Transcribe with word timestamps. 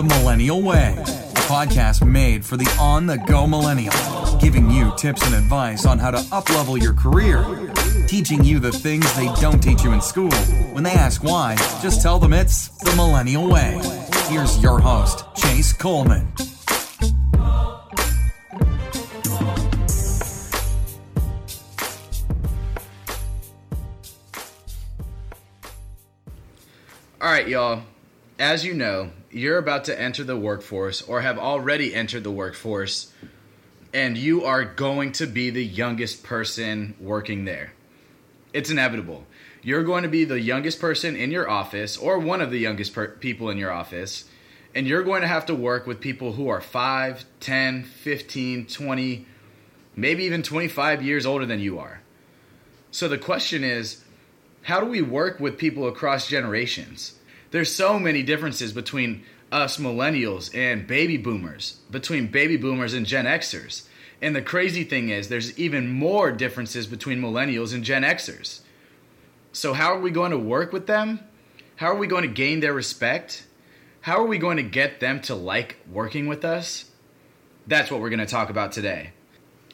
The 0.00 0.06
Millennial 0.06 0.62
Way, 0.62 0.94
a 0.96 1.42
podcast 1.44 2.02
made 2.06 2.42
for 2.42 2.56
the 2.56 2.64
on 2.80 3.04
the 3.04 3.18
go 3.18 3.46
millennial, 3.46 3.92
giving 4.40 4.70
you 4.70 4.94
tips 4.96 5.26
and 5.26 5.34
advice 5.34 5.84
on 5.84 5.98
how 5.98 6.10
to 6.10 6.16
uplevel 6.30 6.80
your 6.80 6.94
career, 6.94 7.44
teaching 8.06 8.42
you 8.42 8.60
the 8.60 8.72
things 8.72 9.04
they 9.14 9.30
don't 9.42 9.62
teach 9.62 9.84
you 9.84 9.92
in 9.92 10.00
school. 10.00 10.32
When 10.72 10.84
they 10.84 10.92
ask 10.92 11.22
why, 11.22 11.54
just 11.82 12.00
tell 12.00 12.18
them 12.18 12.32
it's 12.32 12.68
The 12.78 12.96
Millennial 12.96 13.46
Way. 13.46 13.78
Here's 14.28 14.58
your 14.62 14.78
host, 14.78 15.26
Chase 15.36 15.74
Coleman. 15.74 16.32
All 27.20 27.30
right, 27.30 27.46
y'all. 27.46 27.82
As 28.40 28.64
you 28.64 28.72
know, 28.72 29.10
you're 29.30 29.58
about 29.58 29.84
to 29.84 30.00
enter 30.00 30.24
the 30.24 30.34
workforce 30.34 31.02
or 31.02 31.20
have 31.20 31.38
already 31.38 31.94
entered 31.94 32.24
the 32.24 32.30
workforce, 32.30 33.12
and 33.92 34.16
you 34.16 34.44
are 34.44 34.64
going 34.64 35.12
to 35.12 35.26
be 35.26 35.50
the 35.50 35.62
youngest 35.62 36.22
person 36.22 36.94
working 36.98 37.44
there. 37.44 37.74
It's 38.54 38.70
inevitable. 38.70 39.26
You're 39.62 39.84
going 39.84 40.04
to 40.04 40.08
be 40.08 40.24
the 40.24 40.40
youngest 40.40 40.80
person 40.80 41.16
in 41.16 41.30
your 41.30 41.50
office 41.50 41.98
or 41.98 42.18
one 42.18 42.40
of 42.40 42.50
the 42.50 42.58
youngest 42.58 42.94
per- 42.94 43.08
people 43.08 43.50
in 43.50 43.58
your 43.58 43.70
office, 43.70 44.24
and 44.74 44.86
you're 44.86 45.02
going 45.02 45.20
to 45.20 45.28
have 45.28 45.44
to 45.44 45.54
work 45.54 45.86
with 45.86 46.00
people 46.00 46.32
who 46.32 46.48
are 46.48 46.62
5, 46.62 47.26
10, 47.40 47.82
15, 47.82 48.66
20, 48.68 49.26
maybe 49.94 50.24
even 50.24 50.42
25 50.42 51.02
years 51.02 51.26
older 51.26 51.44
than 51.44 51.60
you 51.60 51.78
are. 51.78 52.00
So 52.90 53.06
the 53.06 53.18
question 53.18 53.64
is, 53.64 54.02
how 54.62 54.80
do 54.80 54.86
we 54.86 55.02
work 55.02 55.40
with 55.40 55.58
people 55.58 55.86
across 55.86 56.26
generations? 56.26 57.19
There's 57.50 57.74
so 57.74 57.98
many 57.98 58.22
differences 58.22 58.72
between 58.72 59.24
us 59.50 59.78
millennials 59.78 60.54
and 60.56 60.86
baby 60.86 61.16
boomers, 61.16 61.78
between 61.90 62.28
baby 62.28 62.56
boomers 62.56 62.94
and 62.94 63.04
Gen 63.04 63.24
Xers. 63.24 63.86
And 64.22 64.36
the 64.36 64.42
crazy 64.42 64.84
thing 64.84 65.08
is, 65.08 65.28
there's 65.28 65.58
even 65.58 65.88
more 65.88 66.30
differences 66.30 66.86
between 66.86 67.20
millennials 67.20 67.74
and 67.74 67.82
Gen 67.82 68.02
Xers. 68.02 68.60
So, 69.52 69.72
how 69.72 69.94
are 69.94 70.00
we 70.00 70.10
going 70.10 70.30
to 70.30 70.38
work 70.38 70.72
with 70.72 70.86
them? 70.86 71.20
How 71.76 71.86
are 71.86 71.96
we 71.96 72.06
going 72.06 72.22
to 72.22 72.28
gain 72.28 72.60
their 72.60 72.74
respect? 72.74 73.46
How 74.02 74.18
are 74.18 74.26
we 74.26 74.38
going 74.38 74.58
to 74.58 74.62
get 74.62 75.00
them 75.00 75.20
to 75.22 75.34
like 75.34 75.76
working 75.90 76.26
with 76.26 76.44
us? 76.44 76.84
That's 77.66 77.90
what 77.90 78.00
we're 78.00 78.10
going 78.10 78.20
to 78.20 78.26
talk 78.26 78.50
about 78.50 78.72
today. 78.72 79.12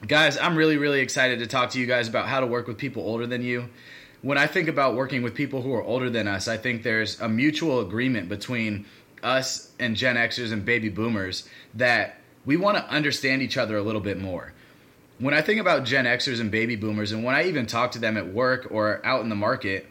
Guys, 0.06 0.38
I'm 0.38 0.56
really, 0.56 0.76
really 0.76 1.00
excited 1.00 1.40
to 1.40 1.46
talk 1.46 1.70
to 1.70 1.80
you 1.80 1.86
guys 1.86 2.08
about 2.08 2.26
how 2.26 2.40
to 2.40 2.46
work 2.46 2.66
with 2.66 2.78
people 2.78 3.02
older 3.02 3.26
than 3.26 3.42
you 3.42 3.68
when 4.26 4.38
I 4.38 4.48
think 4.48 4.66
about 4.66 4.96
working 4.96 5.22
with 5.22 5.36
people 5.36 5.62
who 5.62 5.72
are 5.74 5.84
older 5.84 6.10
than 6.10 6.26
us, 6.26 6.48
I 6.48 6.56
think 6.56 6.82
there's 6.82 7.20
a 7.20 7.28
mutual 7.28 7.78
agreement 7.78 8.28
between 8.28 8.84
us 9.22 9.70
and 9.78 9.94
Gen 9.94 10.16
Xers 10.16 10.52
and 10.52 10.64
baby 10.64 10.88
boomers 10.88 11.48
that 11.74 12.18
we 12.44 12.56
want 12.56 12.76
to 12.76 12.84
understand 12.88 13.40
each 13.40 13.56
other 13.56 13.76
a 13.76 13.82
little 13.82 14.00
bit 14.00 14.20
more. 14.20 14.52
When 15.20 15.32
I 15.32 15.42
think 15.42 15.60
about 15.60 15.84
Gen 15.84 16.06
Xers 16.06 16.40
and 16.40 16.50
baby 16.50 16.74
boomers, 16.74 17.12
and 17.12 17.22
when 17.22 17.36
I 17.36 17.44
even 17.44 17.66
talk 17.66 17.92
to 17.92 18.00
them 18.00 18.16
at 18.16 18.26
work 18.26 18.66
or 18.72 19.00
out 19.06 19.22
in 19.22 19.28
the 19.28 19.36
market, 19.36 19.86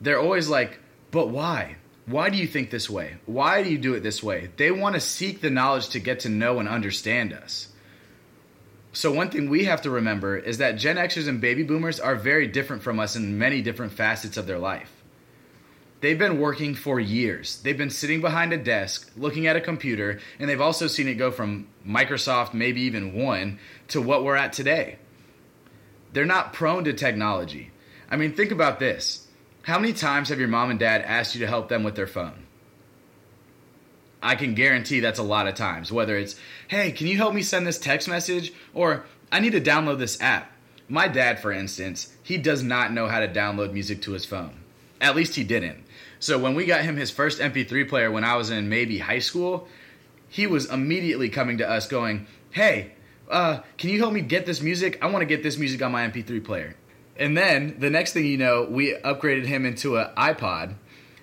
they're 0.00 0.20
always 0.20 0.48
like, 0.48 0.78
but 1.10 1.30
why? 1.30 1.74
Why 2.06 2.30
do 2.30 2.36
you 2.36 2.46
think 2.46 2.70
this 2.70 2.88
way? 2.88 3.16
Why 3.26 3.64
do 3.64 3.72
you 3.72 3.78
do 3.78 3.94
it 3.94 4.04
this 4.04 4.22
way? 4.22 4.50
They 4.56 4.70
want 4.70 4.94
to 4.94 5.00
seek 5.00 5.40
the 5.40 5.50
knowledge 5.50 5.88
to 5.88 5.98
get 5.98 6.20
to 6.20 6.28
know 6.28 6.60
and 6.60 6.68
understand 6.68 7.32
us. 7.32 7.73
So, 8.94 9.10
one 9.10 9.28
thing 9.28 9.50
we 9.50 9.64
have 9.64 9.82
to 9.82 9.90
remember 9.90 10.36
is 10.38 10.58
that 10.58 10.76
Gen 10.76 10.96
Xers 10.96 11.26
and 11.26 11.40
baby 11.40 11.64
boomers 11.64 11.98
are 11.98 12.14
very 12.14 12.46
different 12.46 12.84
from 12.84 13.00
us 13.00 13.16
in 13.16 13.38
many 13.38 13.60
different 13.60 13.92
facets 13.92 14.36
of 14.36 14.46
their 14.46 14.58
life. 14.58 15.02
They've 16.00 16.18
been 16.18 16.38
working 16.38 16.76
for 16.76 17.00
years. 17.00 17.60
They've 17.62 17.76
been 17.76 17.90
sitting 17.90 18.20
behind 18.20 18.52
a 18.52 18.56
desk, 18.56 19.10
looking 19.16 19.48
at 19.48 19.56
a 19.56 19.60
computer, 19.60 20.20
and 20.38 20.48
they've 20.48 20.60
also 20.60 20.86
seen 20.86 21.08
it 21.08 21.14
go 21.14 21.32
from 21.32 21.66
Microsoft, 21.84 22.54
maybe 22.54 22.82
even 22.82 23.14
one, 23.14 23.58
to 23.88 24.00
what 24.00 24.22
we're 24.22 24.36
at 24.36 24.52
today. 24.52 24.98
They're 26.12 26.24
not 26.24 26.52
prone 26.52 26.84
to 26.84 26.92
technology. 26.92 27.72
I 28.08 28.16
mean, 28.16 28.34
think 28.34 28.52
about 28.52 28.78
this. 28.78 29.26
How 29.62 29.80
many 29.80 29.92
times 29.92 30.28
have 30.28 30.38
your 30.38 30.46
mom 30.46 30.70
and 30.70 30.78
dad 30.78 31.02
asked 31.02 31.34
you 31.34 31.40
to 31.40 31.48
help 31.48 31.68
them 31.68 31.82
with 31.82 31.96
their 31.96 32.06
phone? 32.06 32.43
I 34.24 34.36
can 34.36 34.54
guarantee 34.54 35.00
that's 35.00 35.18
a 35.18 35.22
lot 35.22 35.46
of 35.46 35.54
times. 35.54 35.92
Whether 35.92 36.16
it's, 36.16 36.34
hey, 36.68 36.92
can 36.92 37.06
you 37.06 37.18
help 37.18 37.34
me 37.34 37.42
send 37.42 37.66
this 37.66 37.78
text 37.78 38.08
message? 38.08 38.54
Or 38.72 39.04
I 39.30 39.40
need 39.40 39.52
to 39.52 39.60
download 39.60 39.98
this 39.98 40.20
app. 40.20 40.50
My 40.88 41.08
dad, 41.08 41.40
for 41.40 41.52
instance, 41.52 42.12
he 42.22 42.38
does 42.38 42.62
not 42.62 42.92
know 42.92 43.06
how 43.06 43.20
to 43.20 43.28
download 43.28 43.72
music 43.72 44.00
to 44.02 44.12
his 44.12 44.24
phone. 44.24 44.60
At 45.00 45.14
least 45.14 45.34
he 45.34 45.44
didn't. 45.44 45.84
So 46.20 46.38
when 46.38 46.54
we 46.54 46.64
got 46.64 46.82
him 46.82 46.96
his 46.96 47.10
first 47.10 47.38
MP3 47.38 47.86
player 47.86 48.10
when 48.10 48.24
I 48.24 48.36
was 48.36 48.50
in 48.50 48.70
maybe 48.70 48.98
high 48.98 49.18
school, 49.18 49.68
he 50.28 50.46
was 50.46 50.70
immediately 50.70 51.28
coming 51.28 51.58
to 51.58 51.68
us 51.68 51.86
going, 51.86 52.26
hey, 52.50 52.92
uh, 53.30 53.60
can 53.76 53.90
you 53.90 53.98
help 53.98 54.14
me 54.14 54.22
get 54.22 54.46
this 54.46 54.62
music? 54.62 54.98
I 55.02 55.06
want 55.06 55.20
to 55.20 55.26
get 55.26 55.42
this 55.42 55.58
music 55.58 55.82
on 55.82 55.92
my 55.92 56.08
MP3 56.08 56.42
player. 56.42 56.76
And 57.16 57.36
then 57.36 57.76
the 57.78 57.90
next 57.90 58.14
thing 58.14 58.24
you 58.24 58.38
know, 58.38 58.66
we 58.68 58.94
upgraded 58.94 59.44
him 59.44 59.66
into 59.66 59.98
an 59.98 60.08
iPod. 60.16 60.76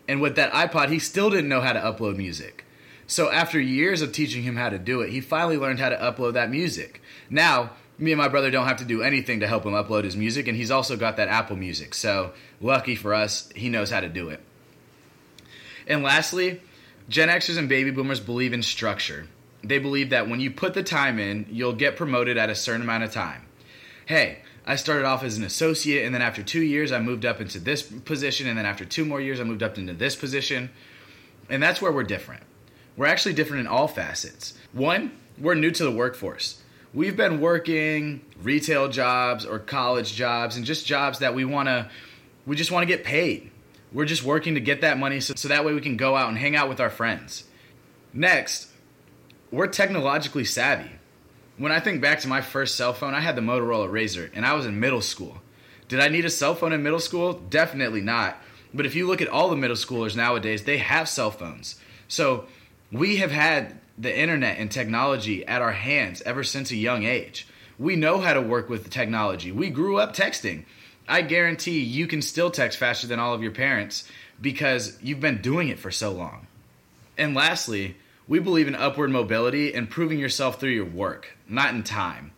And 0.07 0.21
with 0.21 0.35
that 0.35 0.53
iPod, 0.53 0.89
he 0.89 0.99
still 0.99 1.29
didn't 1.29 1.49
know 1.49 1.61
how 1.61 1.73
to 1.73 1.79
upload 1.79 2.15
music. 2.15 2.65
So 3.11 3.29
after 3.29 3.59
years 3.59 4.01
of 4.01 4.13
teaching 4.13 4.43
him 4.43 4.55
how 4.55 4.69
to 4.69 4.79
do 4.79 5.01
it, 5.01 5.09
he 5.09 5.19
finally 5.19 5.57
learned 5.57 5.81
how 5.81 5.89
to 5.89 5.97
upload 5.97 6.35
that 6.35 6.49
music. 6.49 7.01
Now, 7.29 7.71
me 7.97 8.13
and 8.13 8.17
my 8.17 8.29
brother 8.29 8.49
don't 8.49 8.67
have 8.67 8.77
to 8.77 8.85
do 8.85 9.03
anything 9.03 9.41
to 9.41 9.47
help 9.49 9.65
him 9.65 9.73
upload 9.73 10.05
his 10.05 10.15
music, 10.15 10.47
and 10.47 10.55
he's 10.55 10.71
also 10.71 10.95
got 10.95 11.17
that 11.17 11.27
Apple 11.27 11.57
Music. 11.57 11.93
So 11.93 12.31
lucky 12.61 12.95
for 12.95 13.13
us, 13.13 13.49
he 13.53 13.67
knows 13.67 13.91
how 13.91 13.99
to 13.99 14.07
do 14.07 14.29
it. 14.29 14.39
And 15.87 16.03
lastly, 16.03 16.61
Gen 17.09 17.27
Xers 17.27 17.57
and 17.57 17.67
baby 17.67 17.91
boomers 17.91 18.21
believe 18.21 18.53
in 18.53 18.63
structure. 18.63 19.27
They 19.61 19.77
believe 19.77 20.11
that 20.11 20.29
when 20.29 20.39
you 20.39 20.49
put 20.49 20.73
the 20.73 20.81
time 20.81 21.19
in, 21.19 21.47
you'll 21.49 21.73
get 21.73 21.97
promoted 21.97 22.37
at 22.37 22.49
a 22.49 22.55
certain 22.55 22.81
amount 22.81 23.03
of 23.03 23.11
time. 23.11 23.45
Hey, 24.05 24.39
I 24.65 24.77
started 24.77 25.03
off 25.03 25.21
as 25.21 25.37
an 25.37 25.43
associate, 25.43 26.05
and 26.05 26.15
then 26.15 26.21
after 26.21 26.43
two 26.43 26.61
years, 26.61 26.93
I 26.93 26.99
moved 26.99 27.25
up 27.25 27.41
into 27.41 27.59
this 27.59 27.81
position, 27.81 28.47
and 28.47 28.57
then 28.57 28.65
after 28.65 28.85
two 28.85 29.03
more 29.03 29.19
years, 29.19 29.41
I 29.41 29.43
moved 29.43 29.63
up 29.63 29.77
into 29.77 29.93
this 29.93 30.15
position. 30.15 30.69
And 31.49 31.61
that's 31.61 31.81
where 31.81 31.91
we're 31.91 32.03
different. 32.03 32.43
We're 33.01 33.07
actually 33.07 33.33
different 33.33 33.61
in 33.61 33.67
all 33.67 33.87
facets. 33.87 34.53
One, 34.73 35.17
we're 35.39 35.55
new 35.55 35.71
to 35.71 35.83
the 35.83 35.89
workforce. 35.89 36.61
We've 36.93 37.17
been 37.17 37.41
working 37.41 38.21
retail 38.43 38.89
jobs 38.89 39.43
or 39.43 39.57
college 39.57 40.13
jobs 40.13 40.55
and 40.55 40.63
just 40.63 40.85
jobs 40.85 41.17
that 41.17 41.33
we 41.33 41.43
want 41.43 41.67
to 41.67 41.89
we 42.45 42.55
just 42.55 42.69
want 42.69 42.83
to 42.83 42.85
get 42.85 43.03
paid. 43.03 43.49
We're 43.91 44.05
just 44.05 44.21
working 44.21 44.53
to 44.53 44.59
get 44.59 44.81
that 44.81 44.99
money 44.99 45.19
so, 45.19 45.33
so 45.35 45.47
that 45.47 45.65
way 45.65 45.73
we 45.73 45.81
can 45.81 45.97
go 45.97 46.15
out 46.15 46.29
and 46.29 46.37
hang 46.37 46.55
out 46.55 46.69
with 46.69 46.79
our 46.79 46.91
friends. 46.91 47.45
Next, 48.13 48.67
we're 49.49 49.65
technologically 49.65 50.45
savvy. 50.45 50.91
When 51.57 51.71
I 51.71 51.79
think 51.79 52.03
back 52.03 52.19
to 52.19 52.27
my 52.27 52.41
first 52.41 52.75
cell 52.75 52.93
phone, 52.93 53.15
I 53.15 53.19
had 53.19 53.35
the 53.35 53.41
Motorola 53.41 53.89
Razr 53.89 54.29
and 54.35 54.45
I 54.45 54.53
was 54.53 54.67
in 54.67 54.79
middle 54.79 55.01
school. 55.01 55.41
Did 55.87 56.01
I 56.01 56.09
need 56.09 56.25
a 56.25 56.29
cell 56.29 56.53
phone 56.53 56.71
in 56.71 56.83
middle 56.83 56.99
school? 56.99 57.33
Definitely 57.33 58.01
not. 58.01 58.37
But 58.75 58.85
if 58.85 58.93
you 58.93 59.07
look 59.07 59.21
at 59.23 59.27
all 59.27 59.49
the 59.49 59.55
middle 59.55 59.75
schoolers 59.75 60.15
nowadays, 60.15 60.65
they 60.65 60.77
have 60.77 61.09
cell 61.09 61.31
phones. 61.31 61.77
So 62.07 62.45
we 62.91 63.17
have 63.17 63.31
had 63.31 63.79
the 63.97 64.15
internet 64.15 64.57
and 64.57 64.71
technology 64.71 65.45
at 65.45 65.61
our 65.61 65.71
hands 65.71 66.21
ever 66.23 66.43
since 66.43 66.71
a 66.71 66.75
young 66.75 67.03
age. 67.03 67.47
We 67.77 67.95
know 67.95 68.19
how 68.19 68.33
to 68.33 68.41
work 68.41 68.69
with 68.69 68.89
technology. 68.89 69.51
We 69.51 69.69
grew 69.69 69.97
up 69.97 70.15
texting. 70.15 70.65
I 71.07 71.21
guarantee 71.21 71.79
you 71.79 72.07
can 72.07 72.21
still 72.21 72.51
text 72.51 72.77
faster 72.77 73.07
than 73.07 73.19
all 73.19 73.33
of 73.33 73.41
your 73.41 73.51
parents 73.51 74.07
because 74.39 74.97
you've 75.01 75.19
been 75.19 75.41
doing 75.41 75.69
it 75.69 75.79
for 75.79 75.91
so 75.91 76.11
long. 76.11 76.47
And 77.17 77.35
lastly, 77.35 77.97
we 78.27 78.39
believe 78.39 78.67
in 78.67 78.75
upward 78.75 79.11
mobility 79.11 79.73
and 79.73 79.89
proving 79.89 80.19
yourself 80.19 80.59
through 80.59 80.71
your 80.71 80.85
work, 80.85 81.37
not 81.47 81.73
in 81.73 81.83
time. 81.83 82.31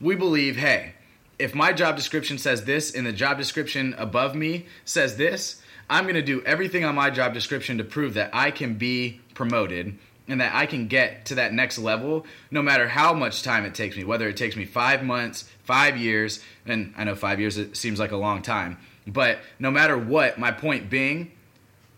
We 0.00 0.16
believe, 0.16 0.56
hey, 0.56 0.94
if 1.38 1.54
my 1.54 1.72
job 1.72 1.96
description 1.96 2.38
says 2.38 2.64
this 2.64 2.94
and 2.94 3.06
the 3.06 3.12
job 3.12 3.38
description 3.38 3.94
above 3.98 4.34
me 4.34 4.66
says 4.84 5.16
this, 5.16 5.60
I'm 5.88 6.04
going 6.04 6.14
to 6.14 6.22
do 6.22 6.42
everything 6.42 6.84
on 6.84 6.94
my 6.94 7.10
job 7.10 7.34
description 7.34 7.78
to 7.78 7.84
prove 7.84 8.14
that 8.14 8.30
I 8.32 8.50
can 8.50 8.74
be 8.74 9.20
promoted 9.34 9.98
and 10.26 10.40
that 10.40 10.54
I 10.54 10.66
can 10.66 10.88
get 10.88 11.26
to 11.26 11.34
that 11.36 11.52
next 11.52 11.78
level 11.78 12.24
no 12.50 12.62
matter 12.62 12.88
how 12.88 13.12
much 13.12 13.42
time 13.42 13.64
it 13.64 13.74
takes 13.74 13.96
me, 13.96 14.04
whether 14.04 14.28
it 14.28 14.36
takes 14.36 14.56
me 14.56 14.64
five 14.64 15.02
months, 15.02 15.48
five 15.64 15.96
years, 15.96 16.42
and 16.66 16.94
I 16.96 17.04
know 17.04 17.14
five 17.14 17.40
years 17.40 17.58
it 17.58 17.76
seems 17.76 17.98
like 17.98 18.12
a 18.12 18.16
long 18.16 18.42
time, 18.42 18.78
but 19.06 19.38
no 19.58 19.70
matter 19.70 19.98
what, 19.98 20.38
my 20.38 20.50
point 20.50 20.88
being, 20.88 21.32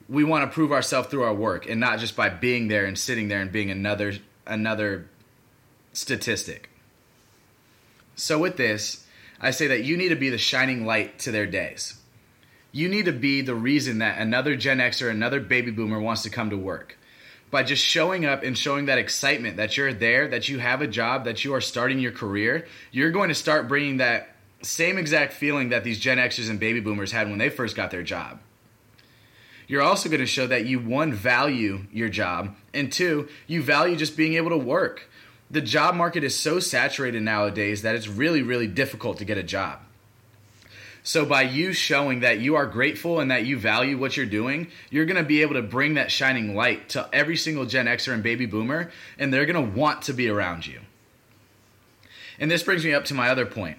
we 0.08 0.24
want 0.24 0.48
to 0.48 0.54
prove 0.54 0.72
ourselves 0.72 1.08
through 1.08 1.22
our 1.22 1.34
work 1.34 1.68
and 1.68 1.80
not 1.80 1.98
just 1.98 2.16
by 2.16 2.28
being 2.28 2.68
there 2.68 2.84
and 2.84 2.98
sitting 2.98 3.28
there 3.28 3.40
and 3.40 3.52
being 3.52 3.70
another 3.70 4.14
another 4.46 5.08
statistic. 5.92 6.70
So 8.14 8.38
with 8.38 8.56
this, 8.56 9.04
I 9.40 9.50
say 9.50 9.66
that 9.66 9.84
you 9.84 9.96
need 9.96 10.10
to 10.10 10.16
be 10.16 10.30
the 10.30 10.38
shining 10.38 10.86
light 10.86 11.18
to 11.20 11.32
their 11.32 11.46
days. 11.46 11.94
You 12.70 12.88
need 12.88 13.06
to 13.06 13.12
be 13.12 13.42
the 13.42 13.54
reason 13.54 13.98
that 13.98 14.18
another 14.18 14.54
Gen 14.54 14.80
X 14.80 15.02
or 15.02 15.10
another 15.10 15.40
baby 15.40 15.70
boomer 15.70 16.00
wants 16.00 16.22
to 16.22 16.30
come 16.30 16.50
to 16.50 16.56
work 16.56 16.96
by 17.50 17.62
just 17.62 17.84
showing 17.84 18.24
up 18.24 18.42
and 18.42 18.56
showing 18.56 18.86
that 18.86 18.98
excitement 18.98 19.56
that 19.56 19.76
you're 19.76 19.92
there, 19.92 20.28
that 20.28 20.48
you 20.48 20.58
have 20.58 20.82
a 20.82 20.86
job, 20.86 21.24
that 21.24 21.44
you 21.44 21.54
are 21.54 21.60
starting 21.60 21.98
your 21.98 22.12
career, 22.12 22.66
you're 22.90 23.10
going 23.10 23.28
to 23.28 23.34
start 23.34 23.68
bringing 23.68 23.98
that 23.98 24.34
same 24.62 24.98
exact 24.98 25.32
feeling 25.32 25.68
that 25.68 25.84
these 25.84 25.98
Gen 26.00 26.18
Xers 26.18 26.50
and 26.50 26.58
baby 26.58 26.80
boomers 26.80 27.12
had 27.12 27.28
when 27.28 27.38
they 27.38 27.50
first 27.50 27.76
got 27.76 27.90
their 27.90 28.02
job. 28.02 28.40
You're 29.68 29.82
also 29.82 30.08
going 30.08 30.20
to 30.20 30.26
show 30.26 30.46
that 30.46 30.66
you, 30.66 30.78
one, 30.78 31.12
value 31.12 31.86
your 31.92 32.08
job, 32.08 32.54
and 32.72 32.92
two, 32.92 33.28
you 33.46 33.62
value 33.62 33.96
just 33.96 34.16
being 34.16 34.34
able 34.34 34.50
to 34.50 34.58
work. 34.58 35.10
The 35.50 35.60
job 35.60 35.94
market 35.94 36.24
is 36.24 36.38
so 36.38 36.60
saturated 36.60 37.22
nowadays 37.22 37.82
that 37.82 37.94
it's 37.94 38.08
really, 38.08 38.42
really 38.42 38.66
difficult 38.66 39.18
to 39.18 39.24
get 39.24 39.38
a 39.38 39.42
job. 39.42 39.80
So, 41.06 41.24
by 41.24 41.42
you 41.42 41.72
showing 41.72 42.18
that 42.20 42.40
you 42.40 42.56
are 42.56 42.66
grateful 42.66 43.20
and 43.20 43.30
that 43.30 43.46
you 43.46 43.56
value 43.56 43.96
what 43.96 44.16
you're 44.16 44.26
doing, 44.26 44.72
you're 44.90 45.04
going 45.06 45.22
to 45.22 45.22
be 45.22 45.42
able 45.42 45.54
to 45.54 45.62
bring 45.62 45.94
that 45.94 46.10
shining 46.10 46.56
light 46.56 46.88
to 46.88 47.08
every 47.12 47.36
single 47.36 47.64
Gen 47.64 47.86
Xer 47.86 48.12
and 48.12 48.24
baby 48.24 48.44
boomer, 48.44 48.90
and 49.16 49.32
they're 49.32 49.46
going 49.46 49.54
to 49.72 49.78
want 49.78 50.02
to 50.02 50.12
be 50.12 50.28
around 50.28 50.66
you. 50.66 50.80
And 52.40 52.50
this 52.50 52.64
brings 52.64 52.84
me 52.84 52.92
up 52.92 53.04
to 53.04 53.14
my 53.14 53.28
other 53.28 53.46
point 53.46 53.78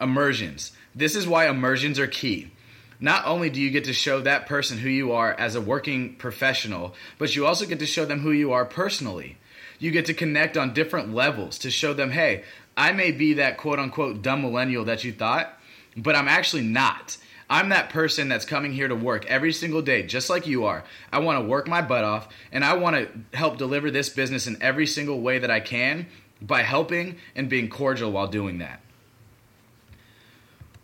immersions. 0.00 0.70
This 0.94 1.16
is 1.16 1.26
why 1.26 1.48
immersions 1.48 1.98
are 1.98 2.06
key. 2.06 2.52
Not 3.00 3.26
only 3.26 3.50
do 3.50 3.60
you 3.60 3.70
get 3.70 3.86
to 3.86 3.92
show 3.92 4.20
that 4.20 4.46
person 4.46 4.78
who 4.78 4.88
you 4.88 5.10
are 5.10 5.32
as 5.32 5.56
a 5.56 5.60
working 5.60 6.14
professional, 6.14 6.94
but 7.18 7.34
you 7.34 7.44
also 7.44 7.66
get 7.66 7.80
to 7.80 7.86
show 7.86 8.04
them 8.04 8.20
who 8.20 8.30
you 8.30 8.52
are 8.52 8.64
personally. 8.64 9.36
You 9.80 9.90
get 9.90 10.06
to 10.06 10.14
connect 10.14 10.56
on 10.56 10.74
different 10.74 11.12
levels 11.12 11.58
to 11.58 11.72
show 11.72 11.92
them, 11.92 12.12
hey, 12.12 12.44
I 12.76 12.92
may 12.92 13.10
be 13.10 13.32
that 13.34 13.56
quote 13.56 13.80
unquote 13.80 14.22
dumb 14.22 14.42
millennial 14.42 14.84
that 14.84 15.02
you 15.02 15.12
thought, 15.12 15.57
but 16.02 16.16
I'm 16.16 16.28
actually 16.28 16.62
not. 16.62 17.16
I'm 17.50 17.70
that 17.70 17.90
person 17.90 18.28
that's 18.28 18.44
coming 18.44 18.72
here 18.72 18.88
to 18.88 18.94
work 18.94 19.26
every 19.26 19.52
single 19.52 19.82
day, 19.82 20.02
just 20.02 20.28
like 20.28 20.46
you 20.46 20.66
are. 20.66 20.84
I 21.12 21.20
want 21.20 21.42
to 21.42 21.48
work 21.48 21.66
my 21.66 21.80
butt 21.80 22.04
off, 22.04 22.28
and 22.52 22.64
I 22.64 22.74
want 22.74 22.96
to 22.96 23.36
help 23.36 23.56
deliver 23.56 23.90
this 23.90 24.08
business 24.08 24.46
in 24.46 24.62
every 24.62 24.86
single 24.86 25.20
way 25.20 25.38
that 25.38 25.50
I 25.50 25.60
can 25.60 26.06
by 26.42 26.62
helping 26.62 27.16
and 27.34 27.48
being 27.48 27.68
cordial 27.68 28.12
while 28.12 28.28
doing 28.28 28.58
that. 28.58 28.80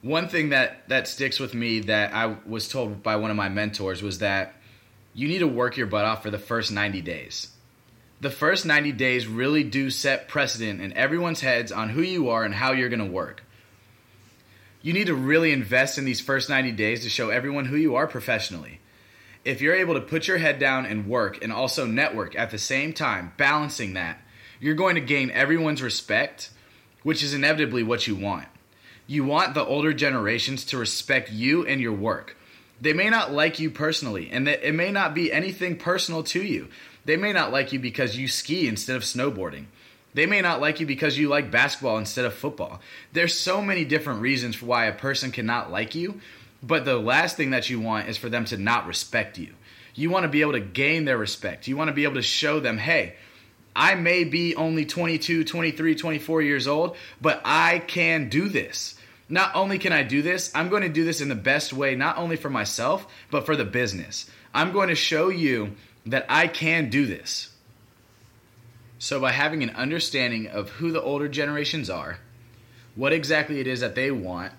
One 0.00 0.28
thing 0.28 0.50
that, 0.50 0.88
that 0.88 1.06
sticks 1.06 1.38
with 1.38 1.54
me 1.54 1.80
that 1.80 2.14
I 2.14 2.36
was 2.46 2.68
told 2.68 3.02
by 3.02 3.16
one 3.16 3.30
of 3.30 3.36
my 3.36 3.48
mentors 3.48 4.02
was 4.02 4.18
that 4.18 4.54
you 5.14 5.28
need 5.28 5.38
to 5.38 5.46
work 5.46 5.76
your 5.76 5.86
butt 5.86 6.04
off 6.04 6.22
for 6.22 6.30
the 6.30 6.38
first 6.38 6.72
90 6.72 7.00
days. 7.02 7.48
The 8.20 8.30
first 8.30 8.66
90 8.66 8.92
days 8.92 9.26
really 9.26 9.64
do 9.64 9.90
set 9.90 10.28
precedent 10.28 10.80
in 10.80 10.92
everyone's 10.94 11.40
heads 11.40 11.72
on 11.72 11.90
who 11.90 12.02
you 12.02 12.30
are 12.30 12.42
and 12.42 12.54
how 12.54 12.72
you're 12.72 12.88
going 12.88 13.04
to 13.04 13.10
work 13.10 13.43
you 14.84 14.92
need 14.92 15.06
to 15.06 15.14
really 15.14 15.50
invest 15.50 15.96
in 15.96 16.04
these 16.04 16.20
first 16.20 16.50
90 16.50 16.72
days 16.72 17.02
to 17.02 17.08
show 17.08 17.30
everyone 17.30 17.64
who 17.64 17.76
you 17.76 17.94
are 17.94 18.06
professionally. 18.06 18.80
If 19.42 19.62
you're 19.62 19.74
able 19.74 19.94
to 19.94 20.00
put 20.02 20.28
your 20.28 20.36
head 20.36 20.58
down 20.58 20.84
and 20.84 21.08
work 21.08 21.42
and 21.42 21.50
also 21.50 21.86
network 21.86 22.36
at 22.36 22.50
the 22.50 22.58
same 22.58 22.92
time, 22.92 23.32
balancing 23.38 23.94
that, 23.94 24.20
you're 24.60 24.74
going 24.74 24.96
to 24.96 25.00
gain 25.00 25.30
everyone's 25.30 25.80
respect, 25.80 26.50
which 27.02 27.22
is 27.22 27.32
inevitably 27.32 27.82
what 27.82 28.06
you 28.06 28.14
want. 28.14 28.46
You 29.06 29.24
want 29.24 29.54
the 29.54 29.64
older 29.64 29.94
generations 29.94 30.66
to 30.66 30.76
respect 30.76 31.32
you 31.32 31.64
and 31.64 31.80
your 31.80 31.94
work. 31.94 32.36
They 32.78 32.92
may 32.92 33.08
not 33.08 33.32
like 33.32 33.58
you 33.58 33.70
personally, 33.70 34.28
and 34.30 34.46
it 34.46 34.74
may 34.74 34.90
not 34.90 35.14
be 35.14 35.32
anything 35.32 35.78
personal 35.78 36.22
to 36.24 36.42
you. 36.42 36.68
They 37.06 37.16
may 37.16 37.32
not 37.32 37.52
like 37.52 37.72
you 37.72 37.78
because 37.78 38.18
you 38.18 38.28
ski 38.28 38.68
instead 38.68 38.96
of 38.96 39.02
snowboarding. 39.02 39.64
They 40.14 40.26
may 40.26 40.40
not 40.40 40.60
like 40.60 40.80
you 40.80 40.86
because 40.86 41.18
you 41.18 41.28
like 41.28 41.50
basketball 41.50 41.98
instead 41.98 42.24
of 42.24 42.34
football. 42.34 42.80
There's 43.12 43.36
so 43.36 43.60
many 43.60 43.84
different 43.84 44.20
reasons 44.20 44.56
for 44.56 44.66
why 44.66 44.86
a 44.86 44.92
person 44.92 45.32
cannot 45.32 45.70
like 45.70 45.94
you, 45.94 46.20
but 46.62 46.84
the 46.84 46.98
last 46.98 47.36
thing 47.36 47.50
that 47.50 47.68
you 47.68 47.80
want 47.80 48.08
is 48.08 48.16
for 48.16 48.28
them 48.28 48.44
to 48.46 48.56
not 48.56 48.86
respect 48.86 49.38
you. 49.38 49.52
You 49.94 50.10
want 50.10 50.24
to 50.24 50.28
be 50.28 50.40
able 50.40 50.52
to 50.52 50.60
gain 50.60 51.04
their 51.04 51.18
respect. 51.18 51.68
You 51.68 51.76
want 51.76 51.88
to 51.88 51.94
be 51.94 52.04
able 52.04 52.14
to 52.14 52.22
show 52.22 52.60
them, 52.60 52.78
hey, 52.78 53.14
I 53.76 53.96
may 53.96 54.24
be 54.24 54.54
only 54.54 54.86
22, 54.86 55.44
23, 55.44 55.94
24 55.96 56.42
years 56.42 56.68
old, 56.68 56.96
but 57.20 57.40
I 57.44 57.80
can 57.80 58.28
do 58.28 58.48
this. 58.48 58.96
Not 59.28 59.54
only 59.56 59.78
can 59.78 59.92
I 59.92 60.02
do 60.02 60.22
this, 60.22 60.52
I'm 60.54 60.68
going 60.68 60.82
to 60.82 60.88
do 60.88 61.04
this 61.04 61.20
in 61.20 61.28
the 61.28 61.34
best 61.34 61.72
way, 61.72 61.96
not 61.96 62.18
only 62.18 62.36
for 62.36 62.50
myself, 62.50 63.06
but 63.30 63.46
for 63.46 63.56
the 63.56 63.64
business. 63.64 64.30
I'm 64.52 64.72
going 64.72 64.90
to 64.90 64.94
show 64.94 65.28
you 65.28 65.72
that 66.06 66.26
I 66.28 66.46
can 66.46 66.90
do 66.90 67.06
this. 67.06 67.53
So, 69.04 69.20
by 69.20 69.32
having 69.32 69.62
an 69.62 69.68
understanding 69.68 70.46
of 70.46 70.70
who 70.70 70.90
the 70.90 71.02
older 71.02 71.28
generations 71.28 71.90
are, 71.90 72.20
what 72.94 73.12
exactly 73.12 73.60
it 73.60 73.66
is 73.66 73.80
that 73.80 73.94
they 73.94 74.10
want, 74.10 74.54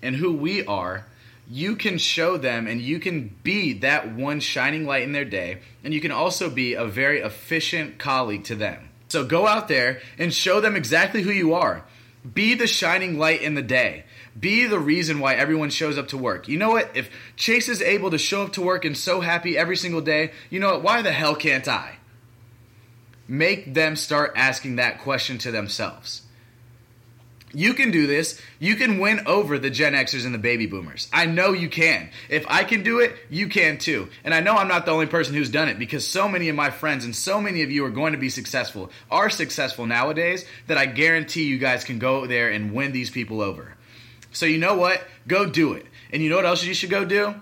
and 0.00 0.16
who 0.16 0.32
we 0.32 0.64
are, 0.64 1.04
you 1.46 1.76
can 1.76 1.98
show 1.98 2.38
them 2.38 2.66
and 2.66 2.80
you 2.80 2.98
can 2.98 3.36
be 3.42 3.74
that 3.80 4.14
one 4.14 4.40
shining 4.40 4.86
light 4.86 5.02
in 5.02 5.12
their 5.12 5.26
day, 5.26 5.58
and 5.84 5.92
you 5.92 6.00
can 6.00 6.10
also 6.10 6.48
be 6.48 6.72
a 6.72 6.86
very 6.86 7.20
efficient 7.20 7.98
colleague 7.98 8.44
to 8.44 8.54
them. 8.54 8.88
So, 9.08 9.26
go 9.26 9.46
out 9.46 9.68
there 9.68 10.00
and 10.18 10.32
show 10.32 10.62
them 10.62 10.74
exactly 10.74 11.20
who 11.20 11.30
you 11.30 11.52
are. 11.52 11.84
Be 12.32 12.54
the 12.54 12.66
shining 12.66 13.18
light 13.18 13.42
in 13.42 13.56
the 13.56 13.60
day. 13.60 14.06
Be 14.40 14.64
the 14.64 14.80
reason 14.80 15.20
why 15.20 15.34
everyone 15.34 15.68
shows 15.68 15.98
up 15.98 16.08
to 16.08 16.16
work. 16.16 16.48
You 16.48 16.56
know 16.56 16.70
what? 16.70 16.92
If 16.96 17.10
Chase 17.36 17.68
is 17.68 17.82
able 17.82 18.10
to 18.12 18.16
show 18.16 18.44
up 18.44 18.54
to 18.54 18.62
work 18.62 18.86
and 18.86 18.96
so 18.96 19.20
happy 19.20 19.58
every 19.58 19.76
single 19.76 20.00
day, 20.00 20.32
you 20.48 20.60
know 20.60 20.72
what? 20.72 20.82
Why 20.82 21.02
the 21.02 21.12
hell 21.12 21.36
can't 21.36 21.68
I? 21.68 21.96
Make 23.28 23.74
them 23.74 23.96
start 23.96 24.32
asking 24.36 24.76
that 24.76 25.00
question 25.00 25.38
to 25.38 25.50
themselves. 25.50 26.22
You 27.52 27.72
can 27.72 27.90
do 27.90 28.06
this. 28.06 28.38
You 28.58 28.76
can 28.76 28.98
win 28.98 29.26
over 29.26 29.58
the 29.58 29.70
Gen 29.70 29.94
Xers 29.94 30.26
and 30.26 30.34
the 30.34 30.38
baby 30.38 30.66
boomers. 30.66 31.08
I 31.10 31.24
know 31.24 31.52
you 31.52 31.70
can. 31.70 32.10
If 32.28 32.44
I 32.48 32.64
can 32.64 32.82
do 32.82 32.98
it, 32.98 33.16
you 33.30 33.48
can 33.48 33.78
too. 33.78 34.08
And 34.24 34.34
I 34.34 34.40
know 34.40 34.54
I'm 34.54 34.68
not 34.68 34.84
the 34.84 34.92
only 34.92 35.06
person 35.06 35.34
who's 35.34 35.48
done 35.48 35.68
it 35.68 35.78
because 35.78 36.06
so 36.06 36.28
many 36.28 36.50
of 36.50 36.56
my 36.56 36.70
friends 36.70 37.06
and 37.06 37.16
so 37.16 37.40
many 37.40 37.62
of 37.62 37.70
you 37.70 37.84
are 37.86 37.90
going 37.90 38.12
to 38.12 38.18
be 38.18 38.28
successful, 38.28 38.90
are 39.10 39.30
successful 39.30 39.86
nowadays, 39.86 40.44
that 40.66 40.76
I 40.76 40.84
guarantee 40.84 41.44
you 41.44 41.56
guys 41.56 41.82
can 41.82 41.98
go 41.98 42.26
there 42.26 42.50
and 42.50 42.74
win 42.74 42.92
these 42.92 43.10
people 43.10 43.40
over. 43.40 43.74
So 44.32 44.44
you 44.44 44.58
know 44.58 44.76
what? 44.76 45.02
Go 45.26 45.46
do 45.46 45.72
it. 45.72 45.86
And 46.12 46.22
you 46.22 46.28
know 46.28 46.36
what 46.36 46.44
else 46.44 46.62
you 46.62 46.74
should 46.74 46.90
go 46.90 47.06
do? 47.06 47.34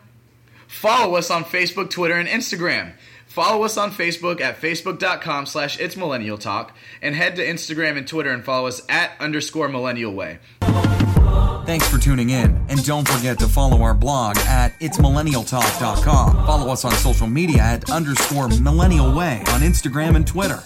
Follow 0.69 1.17
us 1.17 1.31
on 1.31 1.45
Facebook, 1.45 1.91
Twitter, 1.91 2.15
and 2.15 2.29
Instagram. 2.29 2.93
Follow 3.35 3.65
us 3.65 3.77
on 3.77 3.91
Facebook 3.91 4.41
at 4.41 4.61
facebook.com 4.61 5.47
slash 5.47 5.81
it's 5.81 5.97
millennial 5.97 6.39
talk 6.39 6.71
and 7.03 7.17
head 7.17 7.35
to 7.35 7.45
Instagram 7.45 7.99
and 7.99 8.07
Twitter 8.07 8.31
and 8.31 8.45
follow 8.45 8.69
us 8.69 8.81
at 8.89 9.11
underscore 9.19 9.67
millennial 9.67 10.15
way. 10.15 10.39
Thanks 11.67 11.89
for 11.89 11.99
tuning 11.99 12.31
in, 12.31 12.65
and 12.69 12.85
don't 12.85 13.09
forget 13.09 13.41
to 13.41 13.49
follow 13.49 13.83
our 13.83 13.93
blog 13.93 14.37
at 14.39 14.79
itsmillennialtalk.com. 14.79 16.47
Follow 16.47 16.73
us 16.73 16.85
on 16.85 16.93
social 16.93 17.27
media 17.27 17.59
at 17.61 17.91
underscore 17.91 18.47
millennial 18.61 19.13
way 19.13 19.43
on 19.49 19.63
Instagram 19.63 20.15
and 20.15 20.29
Twitter. 20.29 20.63